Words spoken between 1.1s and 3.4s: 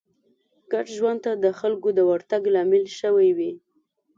ته د خلکو د ورتګ لامل شوې